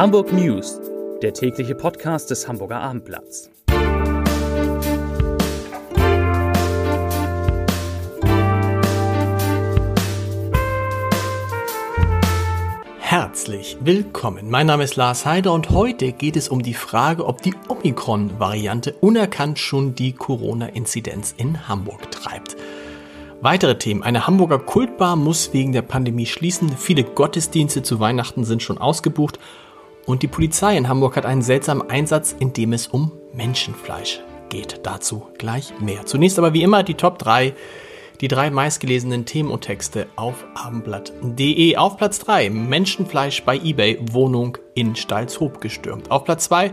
[0.00, 0.80] Hamburg News,
[1.20, 3.50] der tägliche Podcast des Hamburger Abendblatts.
[12.98, 14.48] Herzlich willkommen.
[14.48, 18.94] Mein Name ist Lars Heider und heute geht es um die Frage, ob die Omikron-Variante
[19.02, 22.56] unerkannt schon die Corona-Inzidenz in Hamburg treibt.
[23.42, 24.02] Weitere Themen.
[24.02, 26.70] Eine Hamburger Kultbar muss wegen der Pandemie schließen.
[26.70, 29.38] Viele Gottesdienste zu Weihnachten sind schon ausgebucht.
[30.10, 34.80] Und die Polizei in Hamburg hat einen seltsamen Einsatz, in dem es um Menschenfleisch geht.
[34.82, 36.04] Dazu gleich mehr.
[36.04, 37.54] Zunächst aber wie immer die Top 3,
[38.20, 41.76] die drei meistgelesenen Themen und Texte auf abendblatt.de.
[41.76, 46.10] Auf Platz 3 Menschenfleisch bei eBay, Wohnung in Stalzhoop gestürmt.
[46.10, 46.72] Auf Platz 2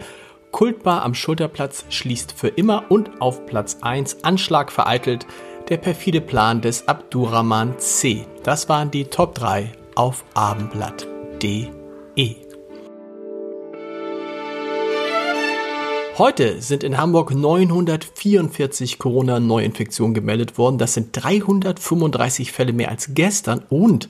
[0.49, 5.27] Kultbar am Schulterplatz schließt für immer und auf Platz 1 Anschlag vereitelt,
[5.69, 8.25] der perfide Plan des Abdurrahman C.
[8.41, 12.46] Das waren die Top 3 auf abendblatt.de.
[16.17, 20.79] Heute sind in Hamburg 944 Corona-Neuinfektionen gemeldet worden.
[20.79, 24.09] Das sind 335 Fälle mehr als gestern und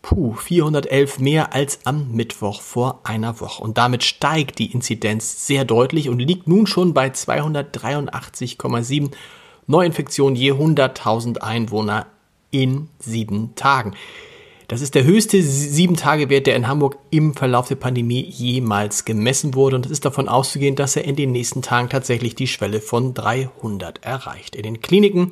[0.00, 3.62] puh, 411 mehr als am Mittwoch vor einer Woche.
[3.62, 9.10] Und damit steigt die Inzidenz sehr deutlich und liegt nun schon bei 283,7
[9.66, 12.06] Neuinfektionen je 100.000 Einwohner
[12.52, 13.92] in sieben Tagen.
[14.74, 19.76] Das ist der höchste Sieben-Tage-Wert, der in Hamburg im Verlauf der Pandemie jemals gemessen wurde.
[19.76, 23.14] Und es ist davon auszugehen, dass er in den nächsten Tagen tatsächlich die Schwelle von
[23.14, 24.56] 300 erreicht.
[24.56, 25.30] In den Kliniken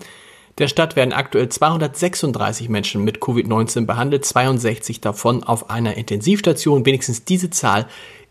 [0.58, 6.86] der Stadt werden aktuell 236 Menschen mit Covid-19 behandelt, 62 davon auf einer Intensivstation.
[6.86, 7.88] Wenigstens diese Zahl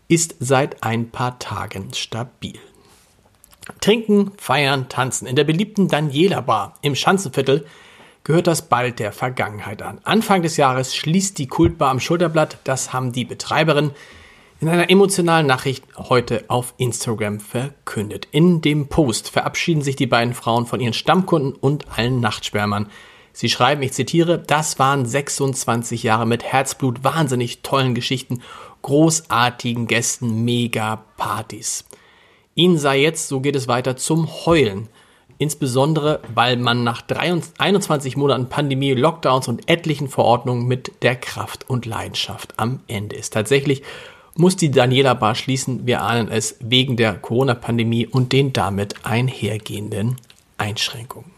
[0.08, 2.58] ist seit ein paar Tagen stabil.
[3.82, 5.26] Trinken, feiern, tanzen.
[5.26, 7.66] In der beliebten Daniela Bar im Schanzenviertel
[8.24, 10.00] gehört das bald der Vergangenheit an.
[10.04, 12.58] Anfang des Jahres schließt die Kultbar am Schulterblatt.
[12.64, 13.92] Das haben die Betreiberin
[14.60, 18.28] in einer emotionalen Nachricht heute auf Instagram verkündet.
[18.30, 22.88] In dem Post verabschieden sich die beiden Frauen von ihren Stammkunden und allen Nachtspermern.
[23.32, 28.40] Sie schreiben, ich zitiere, das waren 26 Jahre mit Herzblut, wahnsinnig tollen Geschichten,
[28.82, 31.84] großartigen Gästen, mega Partys.
[32.54, 34.88] Ihnen sei jetzt, so geht es weiter, zum Heulen.
[35.42, 41.84] Insbesondere, weil man nach 21 Monaten Pandemie, Lockdowns und etlichen Verordnungen mit der Kraft und
[41.84, 43.32] Leidenschaft am Ende ist.
[43.32, 43.82] Tatsächlich
[44.36, 50.14] muss die Daniela Bar schließen, wir ahnen es, wegen der Corona-Pandemie und den damit einhergehenden
[50.58, 51.32] Einschränkungen.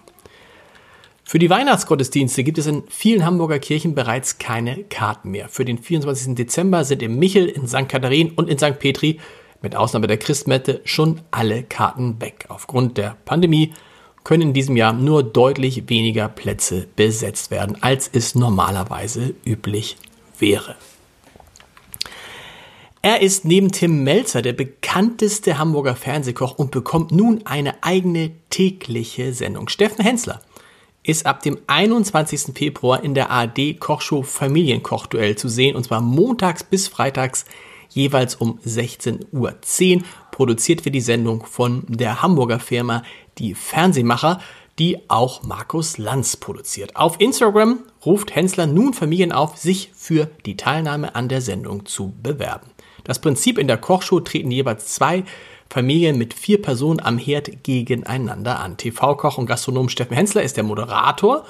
[1.25, 5.48] Für die Weihnachtsgottesdienste gibt es in vielen Hamburger Kirchen bereits keine Karten mehr.
[5.48, 6.34] Für den 24.
[6.34, 7.88] Dezember sind im Michel, in St.
[7.88, 8.78] Katharin und in St.
[8.78, 9.19] Petri
[9.62, 12.44] mit Ausnahme der Christmette schon alle Karten weg.
[12.48, 13.72] Aufgrund der Pandemie
[14.24, 19.96] können in diesem Jahr nur deutlich weniger Plätze besetzt werden, als es normalerweise üblich
[20.38, 20.76] wäre.
[23.02, 29.34] Er ist neben Tim Melzer der bekannteste Hamburger Fernsehkoch und bekommt nun eine eigene tägliche
[29.34, 29.68] Sendung.
[29.68, 30.41] Steffen Hensler
[31.02, 32.54] ist ab dem 21.
[32.54, 37.44] Februar in der ARD Kochshow Familienkochduell zu sehen und zwar montags bis freitags
[37.91, 40.02] jeweils um 16.10 Uhr.
[40.30, 43.02] Produziert wird die Sendung von der Hamburger Firma
[43.39, 44.41] Die Fernsehmacher,
[44.78, 46.97] die auch Markus Lanz produziert.
[46.97, 52.12] Auf Instagram ruft Hensler nun Familien auf, sich für die Teilnahme an der Sendung zu
[52.22, 52.71] bewerben.
[53.05, 55.25] Das Prinzip in der Kochshow treten jeweils zwei
[55.71, 58.77] Familien mit vier Personen am Herd gegeneinander an.
[58.77, 61.45] TV-Koch und Gastronom Steffen Hensler ist der Moderator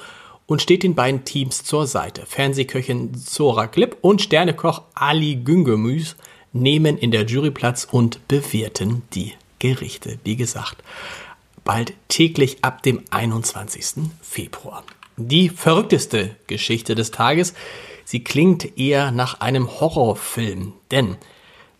[0.47, 2.25] und steht den beiden Teams zur Seite.
[2.25, 6.15] Fernsehköchin Zora Klipp und Sternekoch Ali Güngemüs
[6.53, 10.19] nehmen in der Jury Platz und bewerten die Gerichte.
[10.23, 10.83] Wie gesagt,
[11.65, 14.09] bald täglich ab dem 21.
[14.21, 14.83] Februar.
[15.17, 17.53] Die verrückteste Geschichte des Tages,
[18.05, 21.17] sie klingt eher nach einem Horrorfilm, denn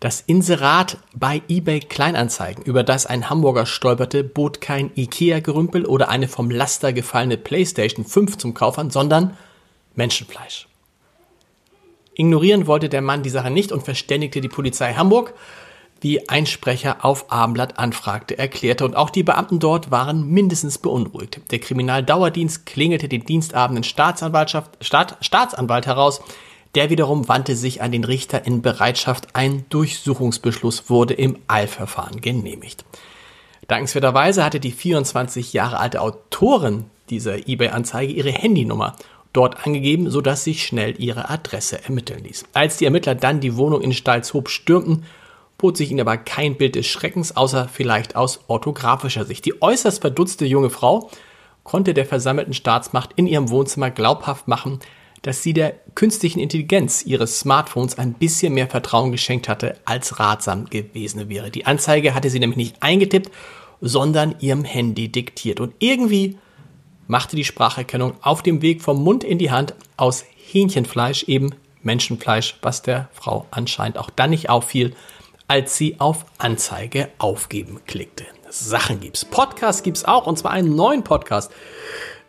[0.00, 6.28] das Inserat bei eBay Kleinanzeigen, über das ein Hamburger stolperte, bot kein Ikea-Gerümpel oder eine
[6.28, 9.36] vom Laster gefallene PlayStation 5 zum Kauf an, sondern
[9.94, 10.68] Menschenfleisch.
[12.14, 15.34] Ignorieren wollte der Mann die Sache nicht und verständigte die Polizei Hamburg,
[16.00, 18.84] wie ein Sprecher auf Abendblatt anfragte, erklärte.
[18.84, 21.40] Und auch die Beamten dort waren mindestens beunruhigt.
[21.50, 26.20] Der Kriminaldauerdienst klingelte den Dienstabenden Staatsanwaltschaft, Staat, Staatsanwalt heraus.
[26.74, 29.28] Der wiederum wandte sich an den Richter in Bereitschaft.
[29.32, 32.84] Ein Durchsuchungsbeschluss wurde im Eilverfahren genehmigt.
[33.68, 38.94] Dankenswerterweise hatte die 24 Jahre alte Autorin dieser eBay-Anzeige ihre Handynummer
[39.32, 42.44] dort angegeben, sodass sich schnell ihre Adresse ermitteln ließ.
[42.52, 45.04] Als die Ermittler dann die Wohnung in Stalzhoop stürmten,
[45.58, 49.44] bot sich ihnen aber kein Bild des Schreckens, außer vielleicht aus orthografischer Sicht.
[49.44, 51.10] Die äußerst verdutzte junge Frau
[51.62, 54.80] konnte der versammelten Staatsmacht in ihrem Wohnzimmer glaubhaft machen,
[55.22, 60.66] dass sie der künstlichen Intelligenz ihres Smartphones ein bisschen mehr Vertrauen geschenkt hatte, als ratsam
[60.66, 61.50] gewesen wäre.
[61.50, 63.32] Die Anzeige hatte sie nämlich nicht eingetippt,
[63.80, 65.58] sondern ihrem Handy diktiert.
[65.58, 66.38] Und irgendwie
[67.08, 72.56] machte die Spracherkennung auf dem Weg vom Mund in die Hand aus Hähnchenfleisch eben Menschenfleisch,
[72.62, 74.94] was der Frau anscheinend auch dann nicht auffiel,
[75.48, 78.24] als sie auf Anzeige aufgeben klickte.
[78.50, 79.24] Sachen gibt's.
[79.24, 81.52] Podcast gibt's auch und zwar einen neuen Podcast.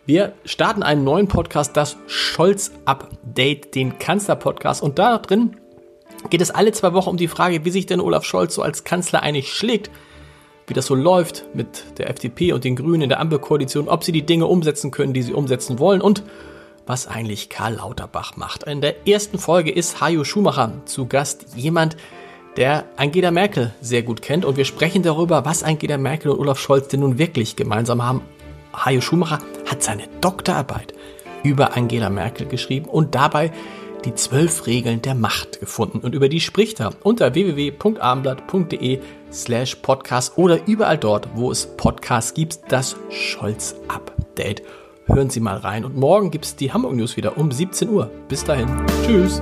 [0.05, 4.81] Wir starten einen neuen Podcast, das Scholz-Update, den Kanzler-Podcast.
[4.81, 5.57] Und da drin
[6.29, 8.83] geht es alle zwei Wochen um die Frage, wie sich denn Olaf Scholz so als
[8.83, 9.91] Kanzler eigentlich schlägt,
[10.65, 14.11] wie das so läuft mit der FDP und den Grünen in der Ampelkoalition, ob sie
[14.11, 16.23] die Dinge umsetzen können, die sie umsetzen wollen und
[16.85, 18.63] was eigentlich Karl Lauterbach macht.
[18.63, 21.97] In der ersten Folge ist Hajo Schumacher zu Gast, jemand,
[22.57, 24.43] der Angela Merkel sehr gut kennt.
[24.43, 28.21] Und wir sprechen darüber, was Angela Merkel und Olaf Scholz denn nun wirklich gemeinsam haben.
[28.73, 30.93] Hajo Schumacher hat seine Doktorarbeit
[31.43, 33.51] über Angela Merkel geschrieben und dabei
[34.05, 35.99] die zwölf Regeln der Macht gefunden.
[35.99, 38.99] Und über die spricht er unter www.abendblatt.de
[39.31, 44.63] slash podcast oder überall dort, wo es Podcasts gibt, das Scholz-Update.
[45.05, 45.85] Hören Sie mal rein.
[45.85, 48.11] Und morgen gibt es die Hamburg News wieder um 17 Uhr.
[48.27, 48.67] Bis dahin.
[49.05, 49.41] Tschüss.